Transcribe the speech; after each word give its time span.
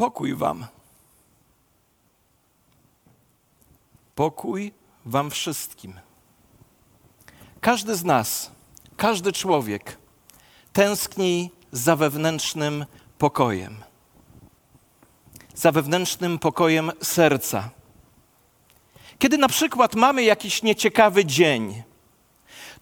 Pokój 0.00 0.34
wam. 0.34 0.66
Pokój 4.14 4.72
wam 5.04 5.30
wszystkim. 5.30 6.00
Każdy 7.60 7.96
z 7.96 8.04
nas, 8.04 8.50
każdy 8.96 9.32
człowiek 9.32 9.98
tęskni 10.72 11.50
za 11.72 11.96
wewnętrznym 11.96 12.86
pokojem. 13.18 13.76
Za 15.54 15.72
wewnętrznym 15.72 16.38
pokojem 16.38 16.92
serca. 17.02 17.70
Kiedy 19.18 19.38
na 19.38 19.48
przykład 19.48 19.94
mamy 19.94 20.22
jakiś 20.22 20.62
nieciekawy 20.62 21.24
dzień, 21.24 21.82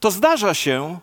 to 0.01 0.11
zdarza 0.11 0.55
się, 0.55 0.99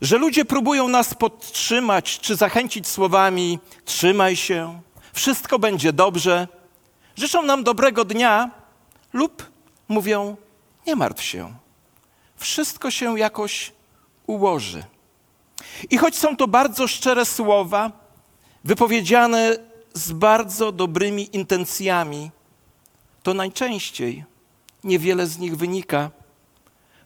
że 0.00 0.18
ludzie 0.18 0.44
próbują 0.44 0.88
nas 0.88 1.14
podtrzymać 1.14 2.18
czy 2.18 2.36
zachęcić 2.36 2.86
słowami: 2.88 3.58
trzymaj 3.84 4.36
się, 4.36 4.80
wszystko 5.18 5.58
będzie 5.58 5.92
dobrze, 5.92 6.48
życzą 7.16 7.42
nam 7.42 7.64
dobrego 7.64 8.04
dnia 8.04 8.50
lub 9.12 9.50
mówią: 9.88 10.36
nie 10.86 10.96
martw 10.96 11.22
się, 11.22 11.54
wszystko 12.36 12.90
się 12.90 13.18
jakoś 13.18 13.72
ułoży. 14.26 14.84
I 15.90 15.98
choć 15.98 16.16
są 16.16 16.36
to 16.36 16.48
bardzo 16.48 16.88
szczere 16.88 17.24
słowa, 17.24 17.92
wypowiedziane 18.64 19.56
z 19.94 20.12
bardzo 20.12 20.72
dobrymi 20.72 21.36
intencjami, 21.36 22.30
to 23.22 23.34
najczęściej 23.34 24.24
niewiele 24.84 25.26
z 25.26 25.38
nich 25.38 25.56
wynika, 25.56 26.10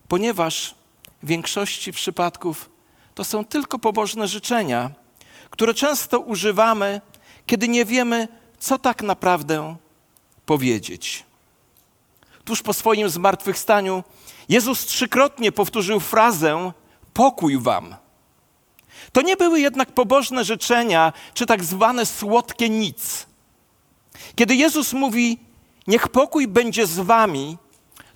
ponieważ 0.08 0.74
w 1.22 1.26
większości 1.26 1.92
przypadków 1.92 2.70
to 3.14 3.24
są 3.24 3.44
tylko 3.44 3.78
pobożne 3.78 4.28
życzenia, 4.28 4.90
które 5.50 5.74
często 5.74 6.20
używamy, 6.20 7.00
kiedy 7.46 7.68
nie 7.68 7.84
wiemy, 7.84 8.28
co 8.58 8.78
tak 8.78 9.02
naprawdę 9.02 9.76
powiedzieć. 10.46 11.24
Tuż 12.44 12.62
po 12.62 12.72
swoim 12.72 13.08
zmartwychwstaniu 13.08 14.04
Jezus 14.48 14.86
trzykrotnie 14.86 15.52
powtórzył 15.52 16.00
frazę: 16.00 16.72
Pokój 17.14 17.58
wam. 17.58 17.94
To 19.12 19.22
nie 19.22 19.36
były 19.36 19.60
jednak 19.60 19.92
pobożne 19.92 20.44
życzenia, 20.44 21.12
czy 21.34 21.46
tak 21.46 21.64
zwane 21.64 22.06
słodkie 22.06 22.68
nic. 22.68 23.26
Kiedy 24.34 24.54
Jezus 24.54 24.92
mówi: 24.92 25.38
Niech 25.86 26.08
pokój 26.08 26.48
będzie 26.48 26.86
z 26.86 27.00
wami, 27.00 27.58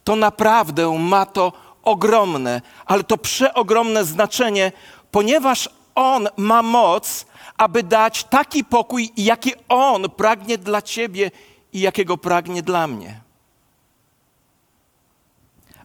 to 0.05 0.17
naprawdę 0.17 0.98
ma 0.98 1.27
to 1.27 1.53
ogromne, 1.83 2.62
ale 2.87 3.05
to 3.05 3.19
przeogromne 3.19 4.05
znaczenie, 4.05 4.72
ponieważ 5.11 5.69
On 5.97 6.28
ma 6.36 6.62
moc, 6.62 7.27
aby 7.56 7.83
dać 7.83 8.25
taki 8.25 8.64
pokój, 8.64 9.11
jaki 9.16 9.52
On 9.69 10.11
pragnie 10.11 10.58
dla 10.58 10.83
ciebie 10.83 11.30
i 11.72 11.80
jakiego 11.80 12.19
pragnie 12.19 12.62
dla 12.62 12.86
mnie. 12.86 13.20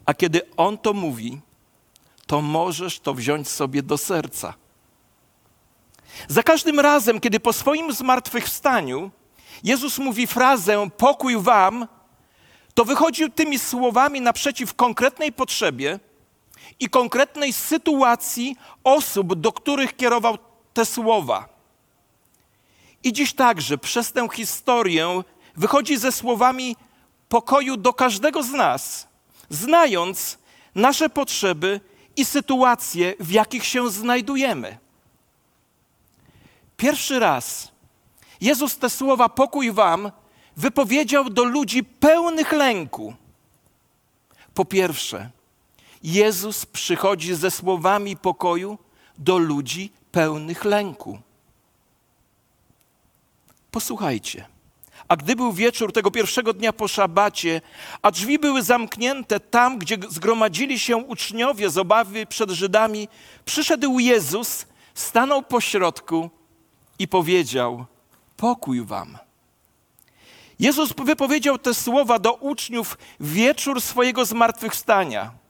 A 0.05 0.13
kiedy 0.13 0.41
On 0.57 0.77
to 0.77 0.93
mówi, 0.93 1.39
to 2.27 2.41
możesz 2.41 2.99
to 2.99 3.13
wziąć 3.13 3.49
sobie 3.49 3.83
do 3.83 3.97
serca. 3.97 4.53
Za 6.27 6.43
każdym 6.43 6.79
razem, 6.79 7.19
kiedy 7.19 7.39
po 7.39 7.53
swoim 7.53 7.93
zmartwychwstaniu 7.93 9.11
Jezus 9.63 9.97
mówi 9.97 10.27
frazę 10.27 10.89
pokój 10.97 11.37
wam, 11.37 11.87
to 12.73 12.85
wychodził 12.85 13.29
tymi 13.29 13.59
słowami 13.59 14.21
naprzeciw 14.21 14.73
konkretnej 14.73 15.31
potrzebie 15.31 15.99
i 16.79 16.89
konkretnej 16.89 17.53
sytuacji 17.53 18.55
osób, 18.83 19.35
do 19.35 19.51
których 19.51 19.95
kierował 19.95 20.37
te 20.73 20.85
słowa. 20.85 21.49
I 23.03 23.13
dziś 23.13 23.33
także 23.33 23.77
przez 23.77 24.11
tę 24.11 24.27
historię 24.33 25.21
wychodzi 25.55 25.97
ze 25.97 26.11
słowami 26.11 26.75
pokoju 27.29 27.77
do 27.77 27.93
każdego 27.93 28.43
z 28.43 28.51
nas, 28.51 29.07
znając 29.49 30.37
nasze 30.75 31.09
potrzeby 31.09 31.79
i 32.15 32.25
sytuacje, 32.25 33.13
w 33.19 33.31
jakich 33.31 33.65
się 33.65 33.89
znajdujemy. 33.89 34.77
Pierwszy 36.77 37.19
raz 37.19 37.71
Jezus 38.41 38.77
te 38.77 38.89
słowa 38.89 39.29
pokój 39.29 39.71
wam 39.71 40.11
wypowiedział 40.57 41.29
do 41.29 41.43
ludzi 41.43 41.83
pełnych 41.83 42.51
lęku. 42.51 43.13
Po 44.53 44.65
pierwsze, 44.65 45.29
Jezus 46.03 46.65
przychodzi 46.65 47.35
ze 47.35 47.51
słowami 47.51 48.17
pokoju 48.17 48.77
do 49.17 49.37
ludzi 49.37 49.91
pełnych 50.11 50.65
lęku. 50.65 51.19
Posłuchajcie. 53.71 54.45
A 55.07 55.15
gdy 55.15 55.35
był 55.35 55.53
wieczór 55.53 55.93
tego 55.93 56.11
pierwszego 56.11 56.53
dnia 56.53 56.73
po 56.73 56.87
szabacie, 56.87 57.61
a 58.01 58.11
drzwi 58.11 58.39
były 58.39 58.63
zamknięte 58.63 59.39
tam, 59.39 59.79
gdzie 59.79 59.97
zgromadzili 60.09 60.79
się 60.79 60.97
uczniowie 60.97 61.69
z 61.69 61.77
obawy 61.77 62.25
przed 62.25 62.51
Żydami, 62.51 63.07
przyszedł 63.45 63.99
Jezus, 63.99 64.65
stanął 64.93 65.41
pośrodku 65.41 66.29
i 66.99 67.07
powiedział: 67.07 67.85
Pokój 68.37 68.85
wam. 68.85 69.17
Jezus 70.59 70.93
wypowiedział 70.93 71.57
te 71.57 71.73
słowa 71.73 72.19
do 72.19 72.33
uczniów 72.33 72.97
wieczór 73.19 73.81
swojego 73.81 74.25
zmartwychwstania. 74.25 75.40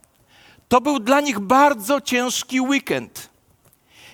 To 0.71 0.81
był 0.81 0.99
dla 0.99 1.21
nich 1.21 1.39
bardzo 1.39 2.01
ciężki 2.01 2.61
weekend. 2.61 3.29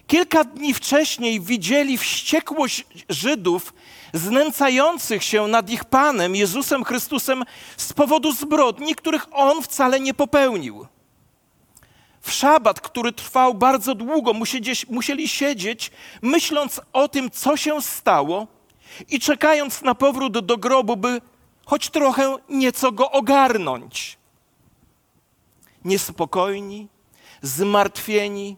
Kilka 0.07 0.44
dni 0.44 0.73
wcześniej 0.73 1.41
widzieli 1.41 1.97
wściekłość 1.97 2.85
Żydów 3.09 3.73
znęcających 4.13 5.23
się 5.23 5.47
nad 5.47 5.69
ich 5.69 5.85
Panem, 5.85 6.35
Jezusem 6.35 6.84
Chrystusem, 6.84 7.44
z 7.78 7.94
powodu 7.94 8.31
zbrodni, 8.31 8.96
których 8.96 9.25
On 9.31 9.62
wcale 9.62 10.00
nie 10.00 10.13
popełnił. 10.13 10.88
W 12.22 12.31
szabat, 12.31 12.81
który 12.81 13.13
trwał 13.13 13.53
bardzo 13.53 13.96
długo, 13.96 14.34
musieli 14.90 15.28
siedzieć, 15.28 15.91
myśląc 16.22 16.81
o 16.94 17.07
tym, 17.07 17.31
co 17.31 17.57
się 17.57 17.81
stało 17.81 18.47
i 19.09 19.19
czekając 19.19 19.81
na 19.81 19.96
powrót 19.96 20.40
do 20.46 20.57
grobu, 20.57 20.97
by 20.97 21.22
choć 21.66 21.90
trochę 21.90 22.35
nieco 22.50 22.91
go 22.91 23.12
ogarnąć. 23.12 24.17
Niespokojni, 25.87 26.87
zmartwieni, 27.41 28.57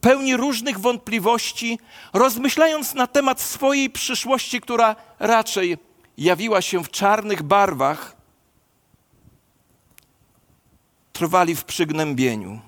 pełni 0.00 0.36
różnych 0.36 0.78
wątpliwości, 0.78 1.78
rozmyślając 2.12 2.94
na 2.94 3.06
temat 3.06 3.40
swojej 3.40 3.90
przyszłości, 3.90 4.60
która 4.60 4.96
raczej 5.18 5.78
jawiła 6.18 6.62
się 6.62 6.84
w 6.84 6.90
czarnych 6.90 7.42
barwach, 7.42 8.16
trwali 11.12 11.56
w 11.56 11.64
przygnębieniu. 11.64 12.60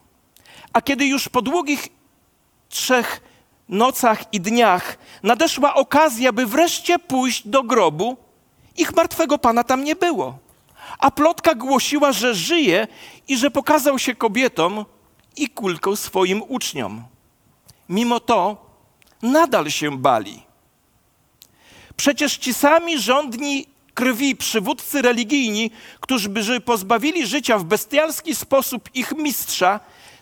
A 0.72 0.82
kiedy 0.82 1.06
już 1.06 1.28
po 1.28 1.42
długich 1.42 1.88
trzech 2.68 3.20
nocach 3.68 4.34
i 4.34 4.40
dniach 4.40 4.98
nadeszła 5.22 5.74
okazja, 5.74 6.32
by 6.32 6.46
wreszcie 6.46 6.98
pójść 6.98 7.48
do 7.48 7.62
grobu, 7.62 8.16
ich 8.76 8.96
martwego 8.96 9.38
pana 9.38 9.64
tam 9.64 9.84
nie 9.84 9.96
było. 9.96 10.38
A 10.98 11.10
plotka 11.10 11.54
głosiła, 11.54 12.12
że 12.12 12.34
żyje 12.34 12.88
i 13.28 13.36
że 13.36 13.50
pokazał 13.50 13.98
się 13.98 14.14
kobietom 14.14 14.84
i 15.36 15.48
kulką 15.48 15.96
swoim 15.96 16.42
uczniom. 16.48 17.04
Mimo 17.88 18.20
to 18.20 18.66
nadal 19.22 19.70
się 19.70 19.98
bali. 19.98 20.42
Przecież 21.96 22.36
ci 22.36 22.54
sami 22.54 23.00
rządni 23.00 23.66
krwi 23.94 24.36
przywódcy 24.36 25.02
religijni, 25.02 25.70
którzy 26.00 26.60
pozbawili 26.64 27.26
życia 27.26 27.58
w 27.58 27.64
bestialski 27.64 28.34
sposób 28.34 28.88
ich 28.94 29.12
mistrza, 29.12 29.80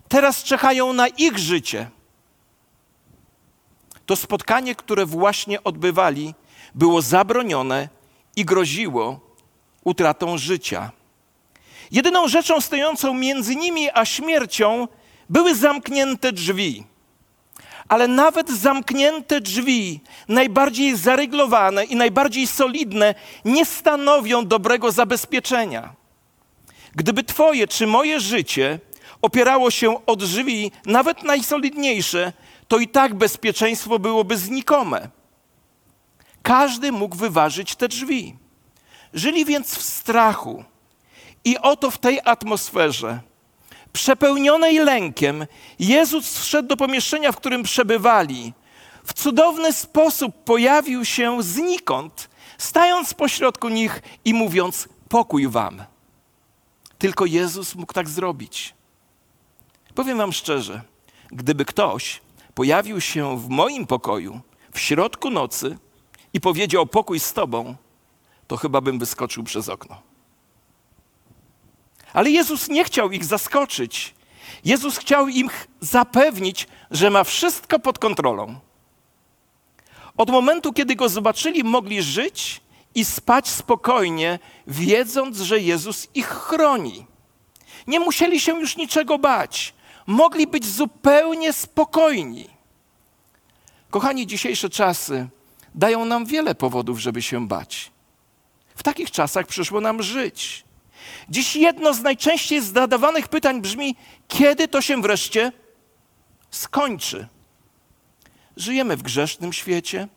teraz 0.08 0.42
czekają 0.42 0.92
na 0.92 1.08
ich 1.08 1.38
życie. 1.38 1.90
To 4.06 4.16
spotkanie, 4.16 4.74
które 4.74 5.06
właśnie 5.06 5.64
odbywali, 5.64 6.34
było 6.74 7.02
zabronione 7.02 7.88
i 8.36 8.44
groziło 8.44 9.27
utratą 9.84 10.38
życia. 10.38 10.90
Jedyną 11.90 12.28
rzeczą 12.28 12.60
stojącą 12.60 13.14
między 13.14 13.56
nimi 13.56 13.88
a 13.94 14.04
śmiercią 14.04 14.88
były 15.28 15.54
zamknięte 15.54 16.32
drzwi. 16.32 16.84
Ale 17.88 18.08
nawet 18.08 18.50
zamknięte 18.50 19.40
drzwi, 19.40 20.00
najbardziej 20.28 20.96
zaryglowane 20.96 21.84
i 21.84 21.96
najbardziej 21.96 22.46
solidne, 22.46 23.14
nie 23.44 23.64
stanowią 23.64 24.46
dobrego 24.46 24.92
zabezpieczenia. 24.92 25.94
Gdyby 26.94 27.24
Twoje 27.24 27.68
czy 27.68 27.86
moje 27.86 28.20
życie 28.20 28.78
opierało 29.22 29.70
się 29.70 30.06
o 30.06 30.16
drzwi, 30.16 30.72
nawet 30.86 31.22
najsolidniejsze, 31.22 32.32
to 32.68 32.78
i 32.78 32.88
tak 32.88 33.14
bezpieczeństwo 33.14 33.98
byłoby 33.98 34.36
znikome. 34.36 35.08
Każdy 36.42 36.92
mógł 36.92 37.16
wyważyć 37.16 37.76
te 37.76 37.88
drzwi. 37.88 38.36
Żyli 39.14 39.44
więc 39.44 39.74
w 39.74 39.82
strachu. 39.82 40.64
I 41.44 41.58
oto 41.58 41.90
w 41.90 41.98
tej 41.98 42.20
atmosferze, 42.24 43.20
przepełnionej 43.92 44.78
lękiem, 44.78 45.46
Jezus 45.78 46.38
wszedł 46.38 46.68
do 46.68 46.76
pomieszczenia, 46.76 47.32
w 47.32 47.36
którym 47.36 47.62
przebywali. 47.62 48.52
W 49.04 49.12
cudowny 49.12 49.72
sposób 49.72 50.44
pojawił 50.44 51.04
się 51.04 51.42
znikąd, 51.42 52.30
stając 52.58 53.14
pośrodku 53.14 53.68
nich 53.68 54.02
i 54.24 54.34
mówiąc: 54.34 54.88
Pokój 55.08 55.48
wam. 55.48 55.84
Tylko 56.98 57.26
Jezus 57.26 57.74
mógł 57.74 57.92
tak 57.92 58.08
zrobić. 58.08 58.74
Powiem 59.94 60.18
wam 60.18 60.32
szczerze, 60.32 60.82
gdyby 61.30 61.64
ktoś 61.64 62.20
pojawił 62.54 63.00
się 63.00 63.38
w 63.38 63.48
moim 63.48 63.86
pokoju 63.86 64.40
w 64.72 64.78
środku 64.80 65.30
nocy 65.30 65.78
i 66.32 66.40
powiedział: 66.40 66.86
Pokój 66.86 67.20
z 67.20 67.32
tobą, 67.32 67.76
to 68.48 68.56
chyba 68.56 68.80
bym 68.80 68.98
wyskoczył 68.98 69.44
przez 69.44 69.68
okno. 69.68 70.02
Ale 72.12 72.30
Jezus 72.30 72.68
nie 72.68 72.84
chciał 72.84 73.10
ich 73.10 73.24
zaskoczyć. 73.24 74.14
Jezus 74.64 74.98
chciał 74.98 75.28
im 75.28 75.50
zapewnić, 75.80 76.68
że 76.90 77.10
ma 77.10 77.24
wszystko 77.24 77.78
pod 77.78 77.98
kontrolą. 77.98 78.60
Od 80.16 80.30
momentu, 80.30 80.72
kiedy 80.72 80.96
go 80.96 81.08
zobaczyli, 81.08 81.64
mogli 81.64 82.02
żyć 82.02 82.60
i 82.94 83.04
spać 83.04 83.48
spokojnie, 83.48 84.38
wiedząc, 84.66 85.38
że 85.38 85.60
Jezus 85.60 86.08
ich 86.14 86.28
chroni. 86.28 87.06
Nie 87.86 88.00
musieli 88.00 88.40
się 88.40 88.60
już 88.60 88.76
niczego 88.76 89.18
bać. 89.18 89.74
Mogli 90.06 90.46
być 90.46 90.66
zupełnie 90.66 91.52
spokojni. 91.52 92.48
Kochani, 93.90 94.26
dzisiejsze 94.26 94.70
czasy 94.70 95.28
dają 95.74 96.04
nam 96.04 96.26
wiele 96.26 96.54
powodów, 96.54 96.98
żeby 96.98 97.22
się 97.22 97.48
bać. 97.48 97.92
W 98.78 98.82
takich 98.82 99.10
czasach 99.10 99.46
przyszło 99.46 99.80
nam 99.80 100.02
żyć. 100.02 100.64
Dziś 101.28 101.56
jedno 101.56 101.94
z 101.94 102.02
najczęściej 102.02 102.60
zadawanych 102.60 103.28
pytań 103.28 103.60
brzmi: 103.60 103.96
kiedy 104.28 104.68
to 104.68 104.80
się 104.82 105.02
wreszcie 105.02 105.52
skończy? 106.50 107.28
Żyjemy 108.56 108.96
w 108.96 109.02
grzesznym 109.02 109.52
świecie. 109.52 110.08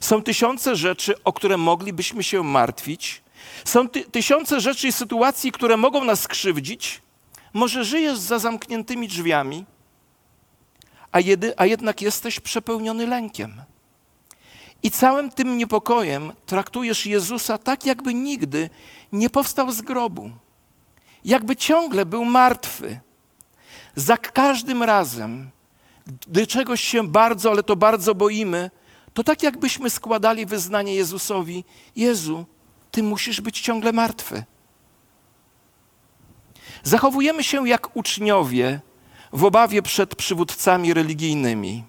Są 0.00 0.22
tysiące 0.22 0.76
rzeczy, 0.76 1.22
o 1.24 1.32
które 1.32 1.56
moglibyśmy 1.56 2.22
się 2.22 2.42
martwić. 2.42 3.22
Są 3.64 3.88
ty 3.88 4.04
tysiące 4.04 4.60
rzeczy 4.60 4.88
i 4.88 4.92
sytuacji, 4.92 5.52
które 5.52 5.76
mogą 5.76 6.04
nas 6.04 6.20
skrzywdzić. 6.20 7.02
Może 7.52 7.84
żyjesz 7.84 8.18
za 8.18 8.38
zamkniętymi 8.38 9.08
drzwiami, 9.08 9.64
a, 11.12 11.20
jedy, 11.20 11.54
a 11.56 11.66
jednak 11.66 12.02
jesteś 12.02 12.40
przepełniony 12.40 13.06
lękiem. 13.06 13.62
I 14.82 14.90
całym 14.90 15.30
tym 15.30 15.58
niepokojem 15.58 16.32
traktujesz 16.46 17.06
Jezusa 17.06 17.58
tak, 17.58 17.86
jakby 17.86 18.14
nigdy 18.14 18.70
nie 19.12 19.30
powstał 19.30 19.72
z 19.72 19.82
grobu, 19.82 20.30
jakby 21.24 21.56
ciągle 21.56 22.06
był 22.06 22.24
martwy. 22.24 23.00
Za 23.96 24.16
każdym 24.16 24.82
razem, 24.82 25.50
gdy 26.06 26.46
czegoś 26.46 26.80
się 26.80 27.08
bardzo, 27.08 27.50
ale 27.50 27.62
to 27.62 27.76
bardzo 27.76 28.14
boimy, 28.14 28.70
to 29.14 29.24
tak 29.24 29.42
jakbyśmy 29.42 29.90
składali 29.90 30.46
wyznanie 30.46 30.94
Jezusowi: 30.94 31.64
Jezu, 31.96 32.46
Ty 32.90 33.02
musisz 33.02 33.40
być 33.40 33.60
ciągle 33.60 33.92
martwy. 33.92 34.44
Zachowujemy 36.82 37.44
się 37.44 37.68
jak 37.68 37.96
uczniowie 37.96 38.80
w 39.32 39.44
obawie 39.44 39.82
przed 39.82 40.14
przywódcami 40.14 40.94
religijnymi. 40.94 41.84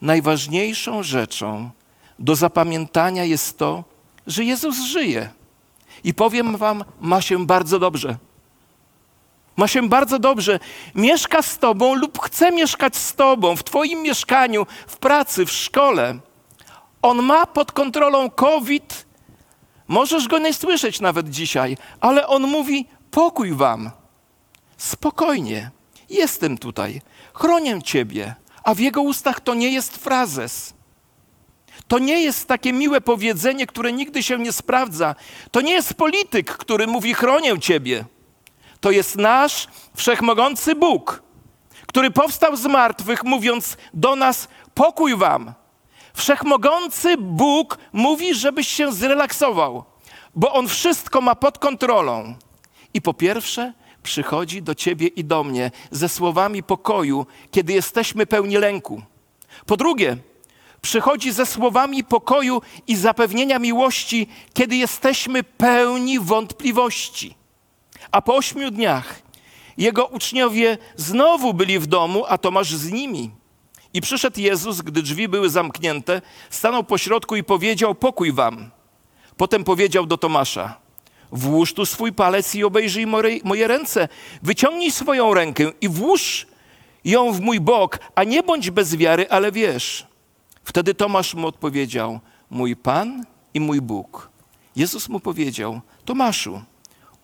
Najważniejszą 0.00 1.02
rzeczą 1.02 1.70
do 2.18 2.36
zapamiętania 2.36 3.24
jest 3.24 3.58
to, 3.58 3.84
że 4.26 4.44
Jezus 4.44 4.80
żyje. 4.80 5.30
I 6.04 6.14
powiem 6.14 6.56
Wam, 6.56 6.84
ma 7.00 7.20
się 7.20 7.46
bardzo 7.46 7.78
dobrze. 7.78 8.16
Ma 9.56 9.68
się 9.68 9.88
bardzo 9.88 10.18
dobrze. 10.18 10.60
Mieszka 10.94 11.42
z 11.42 11.58
Tobą 11.58 11.94
lub 11.94 12.22
chce 12.22 12.52
mieszkać 12.52 12.96
z 12.96 13.14
Tobą 13.14 13.56
w 13.56 13.64
Twoim 13.64 14.02
mieszkaniu, 14.02 14.66
w 14.86 14.96
pracy, 14.96 15.46
w 15.46 15.52
szkole. 15.52 16.18
On 17.02 17.22
ma 17.22 17.46
pod 17.46 17.72
kontrolą 17.72 18.30
COVID. 18.30 19.06
Możesz 19.88 20.28
go 20.28 20.38
nie 20.38 20.54
słyszeć 20.54 21.00
nawet 21.00 21.30
dzisiaj, 21.30 21.76
ale 22.00 22.26
on 22.26 22.42
mówi: 22.42 22.86
pokój 23.10 23.52
Wam. 23.52 23.90
Spokojnie. 24.76 25.70
Jestem 26.10 26.58
tutaj. 26.58 27.00
Chronię 27.34 27.82
Ciebie. 27.82 28.34
A 28.68 28.74
w 28.74 28.78
jego 28.78 29.02
ustach 29.02 29.40
to 29.40 29.54
nie 29.54 29.68
jest 29.72 29.96
frazes. 29.96 30.74
To 31.86 31.98
nie 31.98 32.22
jest 32.22 32.48
takie 32.48 32.72
miłe 32.72 33.00
powiedzenie, 33.00 33.66
które 33.66 33.92
nigdy 33.92 34.22
się 34.22 34.38
nie 34.38 34.52
sprawdza. 34.52 35.14
To 35.50 35.60
nie 35.60 35.72
jest 35.72 35.94
polityk, 35.94 36.56
który 36.56 36.86
mówi: 36.86 37.14
Chronię 37.14 37.58
ciebie. 37.58 38.04
To 38.80 38.90
jest 38.90 39.16
nasz 39.16 39.68
wszechmogący 39.96 40.74
Bóg, 40.74 41.22
który 41.86 42.10
powstał 42.10 42.56
z 42.56 42.66
martwych, 42.66 43.24
mówiąc 43.24 43.76
do 43.94 44.16
nas: 44.16 44.48
Pokój 44.74 45.16
wam. 45.16 45.52
Wszechmogący 46.14 47.16
Bóg 47.16 47.78
mówi, 47.92 48.34
żebyś 48.34 48.68
się 48.68 48.92
zrelaksował, 48.92 49.84
bo 50.34 50.52
On 50.52 50.68
wszystko 50.68 51.20
ma 51.20 51.34
pod 51.34 51.58
kontrolą. 51.58 52.34
I 52.94 53.02
po 53.02 53.14
pierwsze, 53.14 53.72
przychodzi 54.02 54.62
do 54.62 54.74
ciebie 54.74 55.06
i 55.06 55.24
do 55.24 55.44
mnie 55.44 55.70
ze 55.90 56.08
słowami 56.08 56.62
pokoju, 56.62 57.26
kiedy 57.50 57.72
jesteśmy 57.72 58.26
pełni 58.26 58.56
lęku. 58.56 59.02
Po 59.66 59.76
drugie, 59.76 60.16
przychodzi 60.82 61.32
ze 61.32 61.46
słowami 61.46 62.04
pokoju 62.04 62.62
i 62.86 62.96
zapewnienia 62.96 63.58
miłości, 63.58 64.26
kiedy 64.54 64.76
jesteśmy 64.76 65.42
pełni 65.42 66.20
wątpliwości. 66.20 67.34
A 68.12 68.22
po 68.22 68.36
ośmiu 68.36 68.70
dniach 68.70 69.22
jego 69.78 70.06
uczniowie 70.06 70.78
znowu 70.96 71.54
byli 71.54 71.78
w 71.78 71.86
domu, 71.86 72.24
a 72.28 72.38
Tomasz 72.38 72.74
z 72.74 72.90
nimi. 72.90 73.30
I 73.94 74.00
przyszedł 74.00 74.40
Jezus, 74.40 74.80
gdy 74.80 75.02
drzwi 75.02 75.28
były 75.28 75.50
zamknięte, 75.50 76.22
stanął 76.50 76.84
pośrodku 76.84 77.36
i 77.36 77.44
powiedział: 77.44 77.94
Pokój 77.94 78.32
wam. 78.32 78.70
Potem 79.36 79.64
powiedział 79.64 80.06
do 80.06 80.16
Tomasza: 80.16 80.80
Włóż 81.32 81.74
tu 81.74 81.86
swój 81.86 82.12
palec 82.12 82.54
i 82.54 82.64
obejrzyj 82.64 83.06
moje 83.44 83.68
ręce. 83.68 84.08
Wyciągnij 84.42 84.90
swoją 84.90 85.34
rękę 85.34 85.72
i 85.80 85.88
włóż 85.88 86.46
ją 87.04 87.32
w 87.32 87.40
mój 87.40 87.60
bok, 87.60 87.98
a 88.14 88.24
nie 88.24 88.42
bądź 88.42 88.70
bez 88.70 88.96
wiary, 88.96 89.26
ale 89.30 89.52
wiesz. 89.52 90.06
Wtedy 90.64 90.94
Tomasz 90.94 91.34
mu 91.34 91.46
odpowiedział: 91.46 92.20
Mój 92.50 92.76
Pan 92.76 93.24
i 93.54 93.60
mój 93.60 93.80
Bóg. 93.80 94.30
Jezus 94.76 95.08
mu 95.08 95.20
powiedział: 95.20 95.80
Tomaszu, 96.04 96.62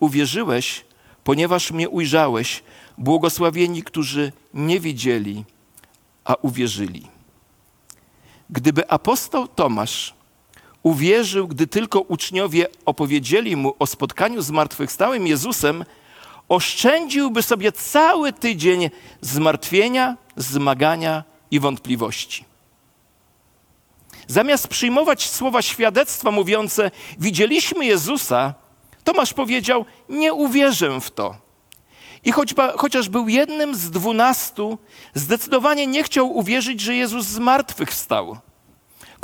uwierzyłeś, 0.01 0.85
ponieważ 1.25 1.71
mnie 1.71 1.89
ujrzałeś. 1.89 2.63
Błogosławieni, 2.99 3.83
którzy 3.83 4.33
nie 4.55 4.81
widzieli, 4.81 5.45
a 6.25 6.35
uwierzyli. 6.35 7.09
Gdyby 8.51 8.89
apostoł 8.91 9.49
Tomasz 9.49 10.15
uwierzył, 10.85 11.49
gdy 11.49 11.67
tylko 11.67 12.01
uczniowie 12.01 12.67
opowiedzieli 12.87 13.57
mu 13.57 13.75
o 13.79 13.87
spotkaniu 13.87 14.43
z 14.43 14.51
martwychwstałym 14.51 15.27
Jezusem, 15.27 15.85
oszczędziłby 16.49 17.43
sobie 17.43 17.73
cały 17.73 18.33
tydzień 18.33 18.91
zmartwienia, 19.21 20.17
zmagania 20.37 21.25
i 21.51 21.61
wątpliwości. 21.61 22.45
Zamiast 24.27 24.69
przyjmować 24.69 25.29
słowa 25.29 25.63
świadectwa 25.63 26.31
mówiące: 26.31 26.91
Widzieliśmy 27.19 27.87
Jezusa, 27.87 28.55
Tomasz 29.05 29.35
powiedział: 29.35 29.85
Nie 30.09 30.35
uwierzę 30.35 31.01
w 31.01 31.11
to. 31.11 31.37
I 32.25 32.33
chociaż 32.77 33.09
był 33.09 33.29
jednym 33.29 33.75
z 33.75 33.91
dwunastu, 33.91 34.79
zdecydowanie 35.15 35.87
nie 35.87 36.03
chciał 36.03 36.37
uwierzyć, 36.37 36.81
że 36.81 36.95
Jezus 36.95 37.27
z 37.27 37.39
martwych 37.39 37.91
wstał. 37.91 38.37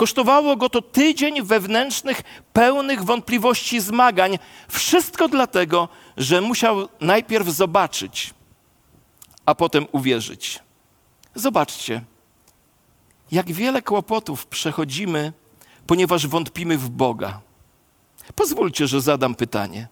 Kosztowało 0.01 0.57
go 0.57 0.69
to 0.69 0.83
tydzień 0.83 1.43
wewnętrznych, 1.43 2.23
pełnych 2.53 3.05
wątpliwości 3.05 3.81
zmagań. 3.81 4.39
Wszystko 4.69 5.29
dlatego, 5.29 5.89
że 6.17 6.41
musiał 6.41 6.89
najpierw 7.01 7.49
zobaczyć, 7.49 8.35
a 9.47 9.55
potem 9.55 9.87
uwierzyć. 9.93 10.59
Zobaczcie, 11.35 12.05
jak 13.33 13.53
wiele 13.53 13.83
kłopotów 13.83 14.47
przechodzimy, 14.47 15.33
ponieważ 15.87 16.27
wątpimy 16.27 16.79
w 16.79 16.89
Boga. 16.89 17.41
Pozwólcie, 18.35 18.87
że 18.87 19.01
zadam 19.01 19.35
pytanie. 19.35 19.89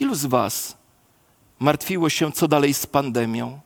Ilu 0.00 0.14
z 0.14 0.26
Was 0.26 0.76
martwiło 1.58 2.10
się, 2.10 2.32
co 2.32 2.48
dalej 2.48 2.74
z 2.74 2.86
pandemią? 2.86 3.60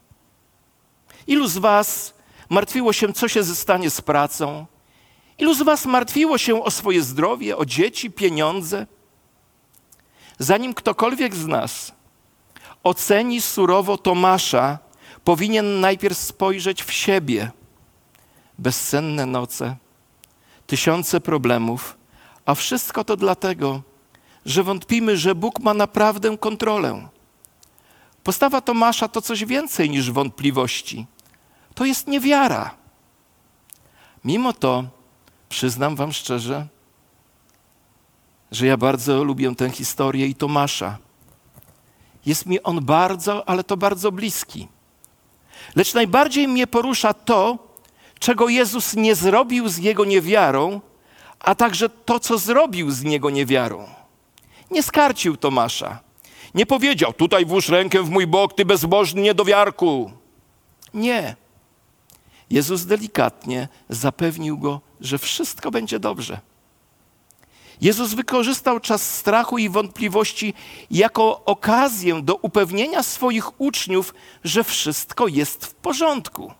Ilu 1.26 1.46
z 1.48 1.58
Was 1.58 2.14
martwiło 2.48 2.92
się, 2.92 3.12
co 3.12 3.28
się 3.28 3.44
stanie 3.44 3.90
z 3.90 4.00
pracą? 4.00 4.66
Ilu 5.38 5.54
z 5.54 5.62
Was 5.62 5.86
martwiło 5.86 6.38
się 6.38 6.64
o 6.64 6.70
swoje 6.70 7.02
zdrowie, 7.02 7.56
o 7.56 7.64
dzieci, 7.64 8.10
pieniądze? 8.10 8.86
Zanim 10.38 10.74
ktokolwiek 10.74 11.34
z 11.34 11.46
nas 11.46 11.92
oceni 12.84 13.40
surowo 13.40 13.98
Tomasza, 13.98 14.78
powinien 15.24 15.80
najpierw 15.80 16.18
spojrzeć 16.18 16.82
w 16.82 16.92
siebie. 16.92 17.50
Bezsenne 18.58 19.26
noce, 19.26 19.76
tysiące 20.66 21.20
problemów, 21.20 21.96
a 22.46 22.54
wszystko 22.54 23.04
to 23.04 23.16
dlatego, 23.16 23.82
że 24.46 24.62
wątpimy, 24.62 25.16
że 25.16 25.34
Bóg 25.34 25.60
ma 25.60 25.74
naprawdę 25.74 26.38
kontrolę. 26.38 27.08
Postawa 28.24 28.60
Tomasza 28.60 29.08
to 29.08 29.22
coś 29.22 29.44
więcej 29.44 29.90
niż 29.90 30.10
wątpliwości. 30.10 31.06
To 31.74 31.84
jest 31.84 32.06
niewiara. 32.06 32.74
Mimo 34.24 34.52
to 34.52 34.84
Przyznam 35.54 35.96
Wam 35.96 36.12
szczerze, 36.12 36.66
że 38.50 38.66
ja 38.66 38.76
bardzo 38.76 39.24
lubię 39.24 39.54
tę 39.54 39.70
historię 39.70 40.26
i 40.26 40.34
Tomasza. 40.34 40.98
Jest 42.26 42.46
mi 42.46 42.62
on 42.62 42.84
bardzo, 42.84 43.48
ale 43.48 43.64
to 43.64 43.76
bardzo 43.76 44.12
bliski. 44.12 44.68
Lecz 45.76 45.94
najbardziej 45.94 46.48
mnie 46.48 46.66
porusza 46.66 47.14
to, 47.14 47.58
czego 48.18 48.48
Jezus 48.48 48.94
nie 48.94 49.14
zrobił 49.14 49.68
z 49.68 49.78
jego 49.78 50.04
niewiarą, 50.04 50.80
a 51.40 51.54
także 51.54 51.88
to, 51.88 52.20
co 52.20 52.38
zrobił 52.38 52.90
z 52.90 53.02
niego 53.02 53.30
niewiarą. 53.30 53.86
Nie 54.70 54.82
skarcił 54.82 55.36
Tomasza. 55.36 55.98
Nie 56.54 56.66
powiedział, 56.66 57.12
tutaj 57.12 57.46
włóż 57.46 57.68
rękę 57.68 58.02
w 58.02 58.10
mój 58.10 58.26
bok, 58.26 58.54
ty 58.54 58.64
bezbożny 58.64 59.22
niedowiarku. 59.22 60.10
Nie. 60.94 61.36
Jezus 62.50 62.84
delikatnie 62.86 63.68
zapewnił 63.88 64.58
go, 64.58 64.80
że 65.00 65.18
wszystko 65.18 65.70
będzie 65.70 65.98
dobrze. 65.98 66.40
Jezus 67.80 68.14
wykorzystał 68.14 68.80
czas 68.80 69.16
strachu 69.16 69.58
i 69.58 69.68
wątpliwości 69.68 70.54
jako 70.90 71.44
okazję 71.44 72.22
do 72.22 72.34
upewnienia 72.34 73.02
swoich 73.02 73.60
uczniów, 73.60 74.14
że 74.44 74.64
wszystko 74.64 75.28
jest 75.28 75.66
w 75.66 75.74
porządku. 75.74 76.52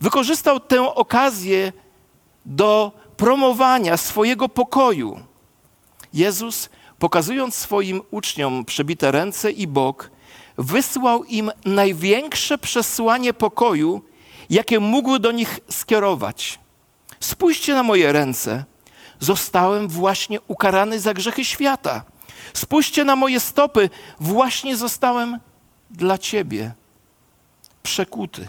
Wykorzystał 0.00 0.60
tę 0.60 0.94
okazję 0.94 1.72
do 2.46 2.92
promowania 3.16 3.96
swojego 3.96 4.48
pokoju. 4.48 5.20
Jezus, 6.14 6.68
pokazując 6.98 7.54
swoim 7.54 8.02
uczniom 8.10 8.64
przebite 8.64 9.10
ręce 9.10 9.50
i 9.50 9.66
bok, 9.66 10.10
wysłał 10.58 11.24
im 11.24 11.50
największe 11.64 12.58
przesłanie 12.58 13.34
pokoju, 13.34 14.02
jakie 14.50 14.80
mógł 14.80 15.18
do 15.18 15.32
nich 15.32 15.60
skierować. 15.70 16.58
Spójrzcie 17.20 17.74
na 17.74 17.82
moje 17.82 18.12
ręce. 18.12 18.64
Zostałem 19.20 19.88
właśnie 19.88 20.40
ukarany 20.40 21.00
za 21.00 21.14
grzechy 21.14 21.44
świata. 21.44 22.04
Spójrzcie 22.52 23.04
na 23.04 23.16
moje 23.16 23.40
stopy. 23.40 23.90
Właśnie 24.20 24.76
zostałem 24.76 25.38
dla 25.90 26.18
Ciebie 26.18 26.72
przekuty. 27.82 28.48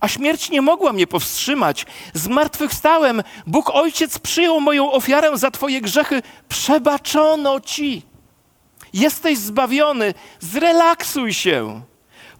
A 0.00 0.08
śmierć 0.08 0.50
nie 0.50 0.62
mogła 0.62 0.92
mnie 0.92 1.06
powstrzymać. 1.06 1.86
Zmartwychwstałem. 2.14 3.22
Bóg 3.46 3.70
Ojciec 3.70 4.18
przyjął 4.18 4.60
moją 4.60 4.92
ofiarę 4.92 5.38
za 5.38 5.50
Twoje 5.50 5.80
grzechy. 5.80 6.22
Przebaczono 6.48 7.60
Ci. 7.60 8.02
Jesteś 8.92 9.38
zbawiony. 9.38 10.14
Zrelaksuj 10.40 11.34
się 11.34 11.82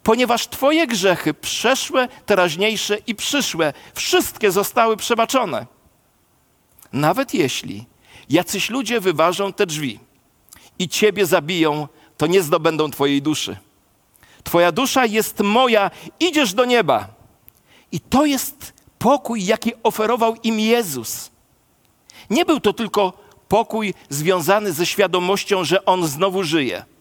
ponieważ 0.06 0.48
Twoje 0.48 0.86
grzechy 0.86 1.34
przeszłe, 1.34 2.08
teraźniejsze 2.26 2.98
i 3.06 3.14
przyszłe, 3.14 3.72
wszystkie 3.94 4.52
zostały 4.52 4.96
przebaczone. 4.96 5.66
Nawet 6.92 7.34
jeśli 7.34 7.86
jacyś 8.28 8.70
ludzie 8.70 9.00
wyważą 9.00 9.52
te 9.52 9.66
drzwi 9.66 10.00
i 10.78 10.88
Ciebie 10.88 11.26
zabiją, 11.26 11.88
to 12.16 12.26
nie 12.26 12.42
zdobędą 12.42 12.90
Twojej 12.90 13.22
duszy. 13.22 13.56
Twoja 14.44 14.72
dusza 14.72 15.06
jest 15.06 15.40
moja, 15.40 15.90
idziesz 16.20 16.54
do 16.54 16.64
nieba. 16.64 17.08
I 17.92 18.00
to 18.00 18.26
jest 18.26 18.72
pokój, 18.98 19.44
jaki 19.44 19.72
oferował 19.82 20.36
im 20.42 20.60
Jezus. 20.60 21.30
Nie 22.30 22.44
był 22.44 22.60
to 22.60 22.72
tylko 22.72 23.12
pokój 23.48 23.94
związany 24.08 24.72
ze 24.72 24.86
świadomością, 24.86 25.64
że 25.64 25.84
On 25.84 26.06
znowu 26.06 26.42
żyje. 26.42 26.95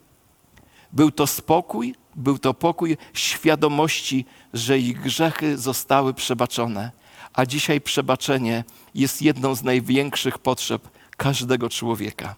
Był 0.96 1.12
to 1.12 1.28
spokój, 1.28 1.96
był 2.16 2.38
to 2.38 2.54
pokój 2.54 2.98
świadomości, 3.14 4.26
że 4.54 4.80
ich 4.80 5.02
grzechy 5.02 5.58
zostały 5.58 6.14
przebaczone, 6.14 6.92
a 7.34 7.46
dzisiaj 7.46 7.82
przebaczenie 7.82 8.64
jest 8.96 9.22
jedną 9.22 9.56
z 9.56 9.64
największych 9.64 10.38
potrzeb 10.38 10.90
każdego 11.18 11.70
człowieka. 11.70 12.36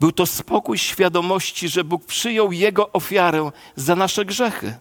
Był 0.00 0.12
to 0.12 0.26
spokój 0.26 0.78
świadomości, 0.78 1.68
że 1.68 1.84
Bóg 1.84 2.04
przyjął 2.04 2.52
Jego 2.52 2.92
ofiarę 2.92 3.50
za 3.76 3.96
nasze 3.96 4.24
grzechy. 4.24 4.74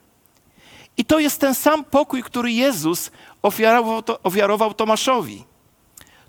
I 0.98 1.06
to 1.06 1.20
jest 1.20 1.40
ten 1.40 1.56
sam 1.56 1.84
pokój, 1.84 2.24
który 2.24 2.52
Jezus 2.52 3.12
ofiarował, 3.42 4.04
ofiarował 4.24 4.74
Tomaszowi. 4.74 5.44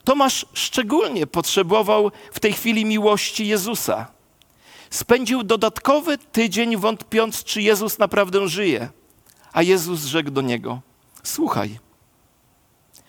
Tomasz 0.04 0.46
szczególnie 0.52 1.26
potrzebował 1.26 2.10
w 2.32 2.40
tej 2.40 2.52
chwili 2.52 2.84
miłości 2.84 3.46
Jezusa 3.46 4.06
spędził 4.92 5.42
dodatkowy 5.42 6.18
tydzień 6.18 6.76
wątpiąc, 6.76 7.44
czy 7.44 7.62
Jezus 7.62 7.98
naprawdę 7.98 8.48
żyje. 8.48 8.88
A 9.52 9.62
Jezus 9.62 10.04
rzekł 10.04 10.30
do 10.30 10.40
niego: 10.40 10.80
Słuchaj, 11.22 11.78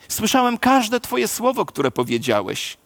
słyszałem 0.07 0.57
każde 0.57 0.99
Twoje 0.99 1.27
słowo, 1.27 1.65
które 1.65 1.91
powiedziałeś. 1.91 2.77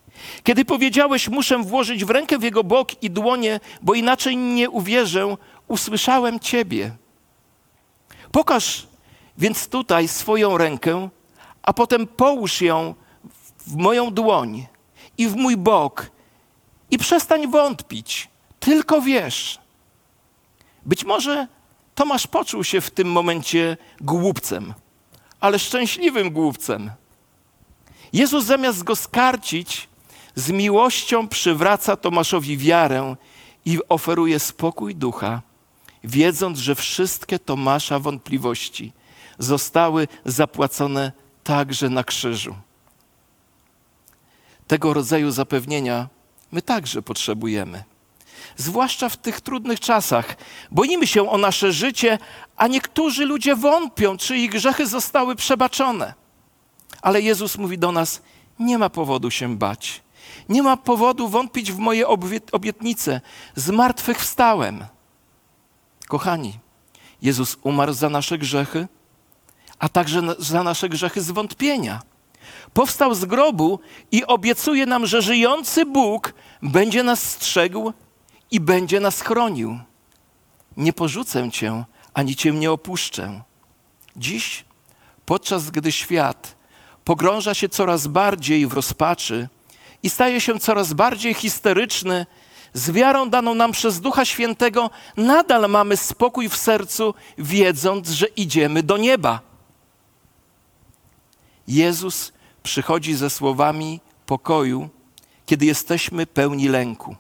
Kiedy 0.44 0.66
powiedziałeś, 0.66 1.30
muszę 1.30 1.58
włożyć 1.58 2.06
w 2.06 2.10
rękę 2.10 2.38
w 2.38 2.44
jego 2.44 2.64
bok 2.64 3.04
i 3.04 3.10
dłonie, 3.10 3.60
bo 3.82 3.94
inaczej 3.94 4.38
nie 4.38 4.70
uwierzę, 4.70 5.38
usłyszałem 5.68 6.40
Ciebie. 6.40 6.92
Pokaż 8.32 8.88
więc 9.38 9.68
tutaj 9.68 10.08
swoją 10.08 10.58
rękę, 10.58 11.10
a 11.64 11.74
potem 11.74 12.08
połóż 12.08 12.62
ją 12.62 12.96
w 13.68 13.76
moją 13.76 14.14
dłoń 14.14 14.68
i 15.18 15.28
w 15.28 15.36
mój 15.36 15.58
bok 15.58 16.12
i 16.92 16.98
przestań 16.98 17.48
wątpić 17.48 18.30
tylko 18.68 19.02
wiesz. 19.02 19.60
Być 20.86 21.06
może 21.06 21.48
Tomasz 21.96 22.28
poczuł 22.28 22.64
się 22.64 22.82
w 22.82 22.92
tym 22.92 23.12
momencie 23.12 23.78
głupcem, 24.02 24.74
ale 25.40 25.60
szczęśliwym 25.60 26.32
głupcem. 26.32 26.92
Jezus 28.14 28.46
zamiast 28.46 28.84
go 28.84 28.96
skarcić, 28.96 29.90
z 30.36 30.52
miłością 30.52 31.28
przywraca 31.28 31.96
Tomaszowi 31.96 32.58
wiarę 32.58 33.16
i 33.66 33.80
oferuje 33.90 34.40
spokój 34.40 34.96
ducha, 34.96 35.42
wiedząc, 36.04 36.60
że 36.60 36.76
wszystkie 36.76 37.40
Tomasza 37.40 38.00
wątpliwości 38.00 38.94
zostały 39.40 40.08
zapłacone 40.26 41.12
także 41.44 41.90
na 41.90 42.04
krzyżu. 42.04 42.56
Tego 44.68 44.94
rodzaju 44.94 45.32
zapewnienia 45.32 46.08
my 46.52 46.62
także 46.62 47.02
potrzebujemy 47.02 47.84
zwłaszcza 48.56 49.10
w 49.10 49.18
tych 49.18 49.42
trudnych 49.42 49.80
czasach. 49.80 50.36
Boimy 50.72 51.08
się 51.08 51.30
o 51.30 51.38
nasze 51.38 51.72
życie, 51.72 52.20
a 52.58 52.68
niektórzy 52.68 53.26
ludzie 53.26 53.56
wątpią, 53.56 54.18
czy 54.18 54.38
ich 54.38 54.52
grzechy 54.52 54.88
zostały 54.88 55.36
przebaczone. 55.36 56.14
Ale 57.02 57.22
Jezus 57.22 57.58
mówi 57.58 57.78
do 57.78 57.92
nas: 57.92 58.22
Nie 58.60 58.78
ma 58.78 58.90
powodu 58.90 59.32
się 59.32 59.58
bać. 59.58 60.02
Nie 60.50 60.64
ma 60.64 60.78
powodu 60.78 61.28
wątpić 61.28 61.72
w 61.72 61.78
moje 61.78 62.08
obietnice. 62.52 63.22
Zmartwychwstałem. 63.56 64.86
Kochani, 66.08 66.60
Jezus 67.22 67.58
umarł 67.64 67.94
za 67.94 68.10
nasze 68.10 68.38
grzechy, 68.38 68.88
a 69.80 69.90
także 69.90 70.22
za 70.40 70.64
nasze 70.64 70.90
grzechy 70.90 71.22
zwątpienia. 71.22 72.02
Powstał 72.74 73.16
z 73.16 73.26
grobu 73.26 73.80
i 74.12 74.26
obiecuje 74.26 74.86
nam, 74.86 75.06
że 75.06 75.22
żyjący 75.22 75.86
Bóg 75.86 76.34
będzie 76.62 77.04
nas 77.04 77.24
strzegł 77.24 77.94
i 78.52 78.60
będzie 78.60 79.00
nas 79.00 79.22
chronił. 79.22 79.80
Nie 80.78 80.94
porzucę 80.94 81.52
cię, 81.52 81.84
ani 82.14 82.36
cię 82.36 82.52
nie 82.52 82.72
opuszczę. 82.72 83.42
Dziś, 84.16 84.66
podczas 85.26 85.70
gdy 85.70 85.92
świat 85.92 86.58
pogrąża 87.06 87.54
się 87.54 87.70
coraz 87.70 88.08
bardziej 88.08 88.68
w 88.68 88.74
rozpaczy 88.74 89.50
i 90.04 90.10
staje 90.10 90.42
się 90.42 90.60
coraz 90.60 90.94
bardziej 90.94 91.34
histeryczny, 91.34 92.26
z 92.74 92.92
wiarą 92.92 93.30
daną 93.30 93.56
nam 93.56 93.72
przez 93.72 94.02
Ducha 94.02 94.26
Świętego 94.26 94.90
nadal 95.18 95.70
mamy 95.70 95.98
spokój 95.98 96.50
w 96.50 96.56
sercu, 96.56 97.14
wiedząc, 97.38 98.10
że 98.10 98.26
idziemy 98.26 98.84
do 98.84 98.98
nieba. 98.98 99.40
Jezus 101.68 102.34
przychodzi 102.64 103.14
ze 103.16 103.30
słowami 103.30 104.00
pokoju, 104.26 104.90
kiedy 105.46 105.66
jesteśmy 105.66 106.26
pełni 106.26 106.68
lęku. 106.68 107.16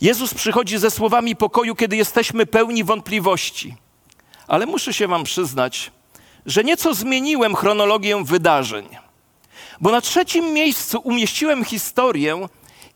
Jezus 0.00 0.34
przychodzi 0.34 0.78
ze 0.78 0.90
słowami 0.90 1.36
pokoju, 1.36 1.74
kiedy 1.74 1.96
jesteśmy 1.96 2.46
pełni 2.46 2.84
wątpliwości. 2.84 3.76
Ale 4.46 4.66
muszę 4.66 4.92
się 4.92 5.08
Wam 5.08 5.24
przyznać, 5.24 5.92
że 6.46 6.64
nieco 6.64 6.94
zmieniłem 6.94 7.54
chronologię 7.54 8.24
wydarzeń. 8.24 8.88
Bo 9.80 9.90
na 9.90 10.00
trzecim 10.00 10.52
miejscu 10.52 11.00
umieściłem 11.04 11.64
historię, 11.64 12.48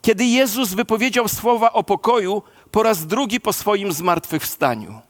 kiedy 0.02 0.24
Jezus 0.24 0.74
wypowiedział 0.74 1.28
słowa 1.28 1.72
o 1.72 1.84
pokoju 1.84 2.42
po 2.70 2.82
raz 2.82 3.06
drugi 3.06 3.40
po 3.40 3.52
swoim 3.52 3.92
zmartwychwstaniu. 3.92 5.00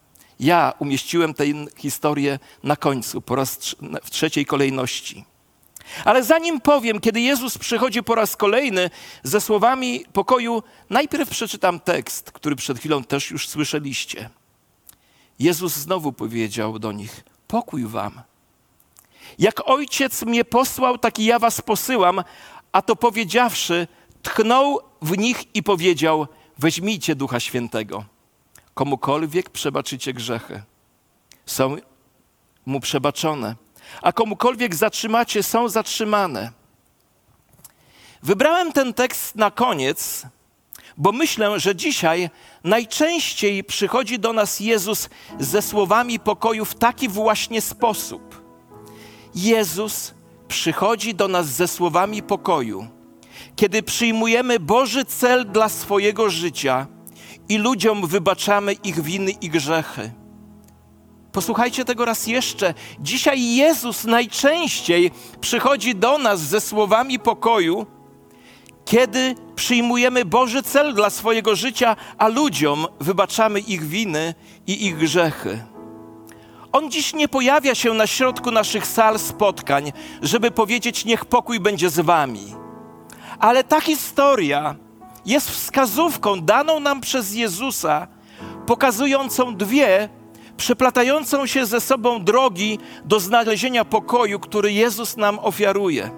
Ja 0.40 0.73
umieściłem 0.78 1.35
tę 1.35 1.44
historię 1.76 2.38
na 2.62 2.76
końcu, 2.76 3.20
po 3.20 3.37
raz 3.37 3.76
w 4.04 4.11
trzeciej 4.11 4.47
kolejności. 4.47 5.25
Ale 6.04 6.25
zanim 6.25 6.61
powiem, 6.61 7.00
kiedy 7.00 7.21
Jezus 7.21 7.59
przychodzi 7.59 8.02
po 8.02 8.14
raz 8.14 8.37
kolejny 8.37 8.90
ze 9.23 9.40
słowami 9.40 10.04
pokoju, 10.12 10.62
najpierw 10.90 11.30
przeczytam 11.30 11.80
tekst, 11.80 12.33
który 12.33 12.57
przed 12.57 12.78
chwilą 12.78 13.04
też 13.04 13.30
już 13.30 13.49
słyszeliście. 13.49 14.30
Jezus 15.38 15.76
znowu 15.76 16.12
powiedział 16.12 16.78
do 16.78 16.92
nich: 16.92 17.25
Pokój 17.49 17.87
wam. 17.87 18.21
Jak 19.38 19.68
ojciec 19.68 20.23
mnie 20.23 20.45
posłał, 20.45 20.99
tak 20.99 21.18
i 21.18 21.25
ja 21.25 21.38
was 21.38 21.61
posyłam, 21.61 22.25
a 22.73 22.83
to 22.83 22.97
powiedziawszy, 22.97 23.87
tchnął 24.23 24.80
w 25.02 25.18
nich 25.18 25.57
i 25.57 25.62
powiedział: 25.62 26.26
Weźmijcie 26.59 27.14
Ducha 27.14 27.40
Świętego. 27.40 28.04
Komukolwiek 28.75 29.50
przebaczycie 29.50 30.12
grzechy, 30.12 30.62
są 31.47 31.76
mu 32.66 32.80
przebaczone, 32.80 33.57
a 34.02 34.12
komukolwiek 34.12 34.75
zatrzymacie, 34.75 35.42
są 35.42 35.68
zatrzymane. 35.68 36.52
Wybrałem 38.23 38.73
ten 38.73 38.95
tekst 38.95 39.37
na 39.37 39.50
koniec, 39.50 40.26
bo 40.97 41.12
myślę, 41.12 41.61
że 41.61 41.76
dzisiaj 41.76 42.30
najczęściej 42.64 43.64
przychodzi 43.64 44.18
do 44.18 44.33
nas 44.33 44.61
Jezus 44.61 45.09
ze 45.40 45.62
słowami 45.62 46.21
pokoju 46.21 46.64
w 46.64 46.75
taki 46.75 47.09
właśnie 47.09 47.61
sposób. 47.61 48.42
Jezus 49.35 50.14
przychodzi 50.49 51.14
do 51.14 51.28
nas 51.28 51.47
ze 51.47 51.68
słowami 51.68 52.23
pokoju, 52.23 52.87
kiedy 53.57 53.83
przyjmujemy 53.83 54.61
Boży 54.61 55.04
cel 55.04 55.47
dla 55.47 55.68
swojego 55.68 56.30
życia 56.30 56.87
i 57.49 57.59
ludziom 57.59 58.07
wybaczamy 58.07 58.73
ich 58.73 59.02
winy 59.02 59.30
i 59.30 59.49
grzechy. 59.49 60.12
Posłuchajcie 61.32 61.85
tego 61.85 62.04
raz 62.04 62.26
jeszcze. 62.26 62.75
Dzisiaj 63.00 63.54
Jezus 63.54 64.04
najczęściej 64.04 65.11
przychodzi 65.40 65.94
do 65.94 66.18
nas 66.18 66.40
ze 66.40 66.61
słowami 66.61 67.18
pokoju, 67.18 67.87
kiedy 68.85 69.35
przyjmujemy 69.56 70.25
Boży 70.25 70.62
cel 70.62 70.94
dla 70.94 71.11
swojego 71.11 71.56
życia, 71.56 71.97
a 72.18 72.28
ludziom 72.28 72.87
wybaczamy 73.00 73.61
ich 73.61 73.82
winy 73.82 74.35
i 74.66 74.87
ich 74.87 74.97
grzechy. 74.97 75.64
On 76.73 76.90
dziś 76.90 77.14
nie 77.14 77.28
pojawia 77.28 77.75
się 77.75 77.94
na 77.94 78.06
środku 78.06 78.50
naszych 78.50 78.87
sal 78.87 79.18
spotkań, 79.18 79.92
żeby 80.23 80.50
powiedzieć: 80.50 81.04
Niech 81.04 81.25
pokój 81.25 81.61
będzie 81.61 81.90
z 81.90 82.00
wami. 82.00 82.54
Ale 83.38 83.64
ta 83.64 83.80
historia 83.80 84.75
jest 85.26 85.50
wskazówką 85.50 86.40
daną 86.40 86.80
nam 86.80 87.00
przez 87.00 87.35
Jezusa, 87.35 88.06
pokazującą 88.66 89.56
dwie 89.56 90.08
przeplatającą 90.59 91.47
się 91.47 91.67
ze 91.67 91.81
sobą 91.81 92.25
drogi 92.25 92.79
do 93.05 93.21
znalezienia 93.21 93.85
pokoju, 93.85 94.41
który 94.41 94.73
Jezus 94.73 95.17
nam 95.17 95.38
ofiaruje. 95.38 96.11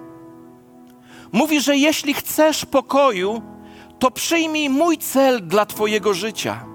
Mówi, 1.31 1.61
że 1.61 1.77
jeśli 1.77 2.13
chcesz 2.13 2.65
pokoju, 2.65 3.41
to 3.99 4.11
przyjmij 4.11 4.69
mój 4.69 4.97
cel 4.97 5.47
dla 5.47 5.65
Twojego 5.65 6.13
życia. 6.13 6.65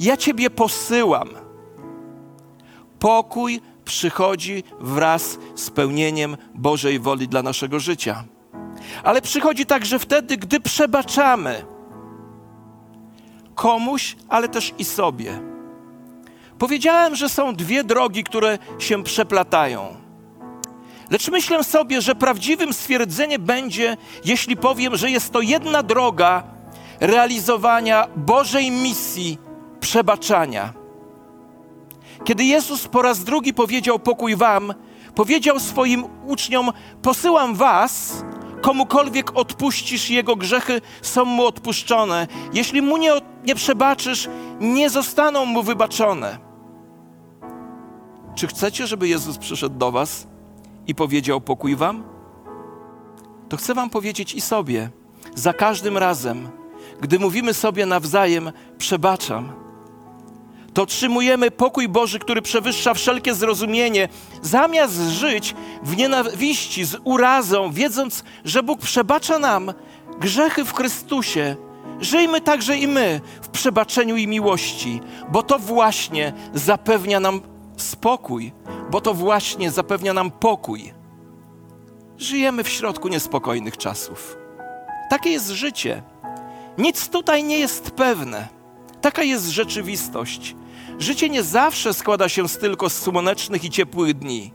Ja 0.00 0.16
Ciebie 0.16 0.50
posyłam. 0.50 1.28
Pokój 2.98 3.60
przychodzi 3.84 4.64
wraz 4.80 5.38
z 5.54 5.70
pełnieniem 5.70 6.36
Bożej 6.54 7.00
woli 7.00 7.28
dla 7.28 7.42
naszego 7.42 7.80
życia. 7.80 8.24
Ale 9.04 9.22
przychodzi 9.22 9.66
także 9.66 9.98
wtedy, 9.98 10.36
gdy 10.36 10.60
przebaczamy 10.60 11.64
komuś, 13.54 14.16
ale 14.28 14.48
też 14.48 14.74
i 14.78 14.84
sobie. 14.84 15.51
Powiedziałem, 16.62 17.16
że 17.16 17.28
są 17.28 17.54
dwie 17.54 17.84
drogi, 17.84 18.24
które 18.24 18.58
się 18.78 19.02
przeplatają. 19.02 19.96
Lecz 21.10 21.28
myślę 21.28 21.64
sobie, 21.64 22.00
że 22.00 22.14
prawdziwym 22.14 22.72
stwierdzeniem 22.72 23.42
będzie, 23.42 23.96
jeśli 24.24 24.56
powiem, 24.56 24.96
że 24.96 25.10
jest 25.10 25.32
to 25.32 25.40
jedna 25.40 25.82
droga 25.82 26.42
realizowania 27.00 28.06
Bożej 28.16 28.70
misji 28.70 29.38
przebaczania. 29.80 30.72
Kiedy 32.24 32.44
Jezus 32.44 32.88
po 32.88 33.02
raz 33.02 33.24
drugi 33.24 33.54
powiedział 33.54 33.98
pokój 33.98 34.36
wam, 34.36 34.74
powiedział 35.14 35.60
swoim 35.60 36.04
uczniom: 36.26 36.72
Posyłam 37.02 37.54
was, 37.54 38.24
komukolwiek 38.60 39.36
odpuścisz 39.36 40.10
jego 40.10 40.36
grzechy, 40.36 40.80
są 41.02 41.24
mu 41.24 41.46
odpuszczone. 41.46 42.26
Jeśli 42.52 42.82
mu 42.82 42.96
nie, 42.96 43.12
nie 43.44 43.54
przebaczysz, 43.54 44.28
nie 44.60 44.90
zostaną 44.90 45.44
mu 45.44 45.62
wybaczone. 45.62 46.51
Czy 48.34 48.46
chcecie, 48.46 48.86
żeby 48.86 49.08
Jezus 49.08 49.38
przyszedł 49.38 49.78
do 49.78 49.92
was 49.92 50.26
i 50.86 50.94
powiedział 50.94 51.40
pokój 51.40 51.76
wam? 51.76 52.04
To 53.48 53.56
chcę 53.56 53.74
wam 53.74 53.90
powiedzieć 53.90 54.34
i 54.34 54.40
sobie. 54.40 54.90
Za 55.34 55.52
każdym 55.52 55.98
razem, 55.98 56.48
gdy 57.00 57.18
mówimy 57.18 57.54
sobie 57.54 57.86
nawzajem 57.86 58.52
przebaczam, 58.78 59.52
to 60.74 60.82
otrzymujemy 60.82 61.50
pokój 61.50 61.88
Boży, 61.88 62.18
który 62.18 62.42
przewyższa 62.42 62.94
wszelkie 62.94 63.34
zrozumienie, 63.34 64.08
zamiast 64.42 65.00
żyć 65.00 65.54
w 65.82 65.96
nienawiści, 65.96 66.84
z 66.84 66.96
urazą, 67.04 67.72
wiedząc, 67.72 68.24
że 68.44 68.62
Bóg 68.62 68.80
przebacza 68.80 69.38
nam 69.38 69.72
grzechy 70.20 70.64
w 70.64 70.74
Chrystusie. 70.74 71.56
Żyjmy 72.00 72.40
także 72.40 72.76
i 72.76 72.88
my 72.88 73.20
w 73.42 73.48
przebaczeniu 73.48 74.16
i 74.16 74.26
miłości, 74.26 75.00
bo 75.28 75.42
to 75.42 75.58
właśnie 75.58 76.32
zapewnia 76.54 77.20
nam 77.20 77.40
spokój, 77.76 78.52
bo 78.90 79.00
to 79.00 79.14
właśnie 79.14 79.70
zapewnia 79.70 80.14
nam 80.14 80.30
pokój. 80.30 80.92
Żyjemy 82.18 82.64
w 82.64 82.68
środku 82.68 83.08
niespokojnych 83.08 83.76
czasów. 83.76 84.36
Takie 85.10 85.30
jest 85.30 85.48
życie. 85.48 86.02
Nic 86.78 87.08
tutaj 87.08 87.44
nie 87.44 87.58
jest 87.58 87.90
pewne. 87.90 88.48
Taka 89.00 89.22
jest 89.22 89.48
rzeczywistość. 89.48 90.56
Życie 90.98 91.30
nie 91.30 91.42
zawsze 91.42 91.94
składa 91.94 92.28
się 92.28 92.48
z 92.48 92.58
tylko 92.58 92.90
z 92.90 92.98
słonecznych 92.98 93.64
i 93.64 93.70
ciepłych 93.70 94.14
dni. 94.14 94.52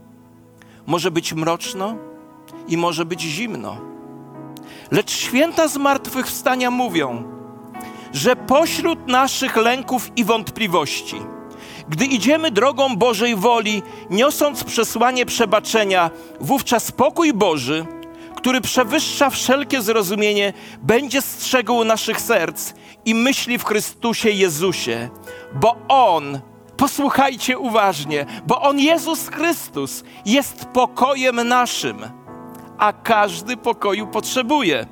Może 0.86 1.10
być 1.10 1.32
mroczno 1.32 1.96
i 2.68 2.76
może 2.76 3.04
być 3.04 3.20
zimno. 3.20 3.76
Lecz 4.90 5.10
święta 5.10 5.68
zmartwychwstania 5.68 6.70
mówią, 6.70 7.24
że 8.12 8.36
pośród 8.36 9.06
naszych 9.06 9.56
lęków 9.56 10.10
i 10.16 10.24
wątpliwości, 10.24 11.16
gdy 11.88 12.04
idziemy 12.04 12.50
drogą 12.50 12.96
Bożej 12.96 13.36
woli, 13.36 13.82
niosąc 14.10 14.64
przesłanie 14.64 15.26
przebaczenia, 15.26 16.10
wówczas 16.40 16.92
pokój 16.92 17.32
Boży, 17.32 17.86
który 18.36 18.60
przewyższa 18.60 19.30
wszelkie 19.30 19.82
zrozumienie, 19.82 20.52
będzie 20.82 21.22
strzegł 21.22 21.84
naszych 21.84 22.20
serc 22.20 22.72
i 23.04 23.14
myśli 23.14 23.58
w 23.58 23.64
Chrystusie 23.64 24.30
Jezusie, 24.30 25.08
bo 25.54 25.76
On, 25.88 26.40
posłuchajcie 26.76 27.58
uważnie, 27.58 28.26
bo 28.46 28.62
On, 28.62 28.78
Jezus 28.78 29.28
Chrystus, 29.28 30.04
jest 30.26 30.64
pokojem 30.64 31.48
naszym, 31.48 31.98
a 32.78 32.92
każdy 32.92 33.56
pokoju 33.56 34.06
potrzebuje. 34.06 34.86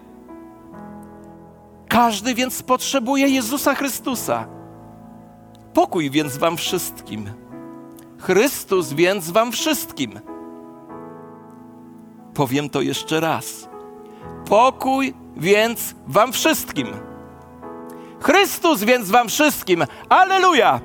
Każdy 1.89 2.35
więc 2.35 2.63
potrzebuje 2.63 3.29
Jezusa 3.29 3.75
Chrystusa. 3.75 4.56
Pokój 5.77 6.11
więc 6.11 6.37
wam 6.37 6.57
wszystkim. 6.57 7.31
Chrystus 8.19 8.93
więc 8.93 9.31
wam 9.31 9.53
wszystkim. 9.53 10.21
Powiem 12.35 12.71
to 12.71 12.81
jeszcze 12.81 13.21
raz. 13.21 13.69
Pokój 14.49 15.15
więc 15.37 15.95
wam 16.07 16.33
wszystkim. 16.33 16.89
Chrystus 18.21 18.85
więc 18.85 19.11
wam 19.11 19.29
wszystkim. 19.29 19.85
Aleluja! 20.09 20.81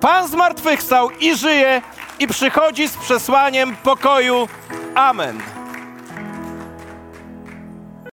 Pan 0.00 0.28
zmartwychwstał 0.28 1.10
i 1.10 1.36
żyje 1.36 1.82
i 2.18 2.26
przychodzi 2.26 2.88
z 2.88 2.96
przesłaniem 2.96 3.76
pokoju. 3.76 4.48
Amen. 4.94 5.57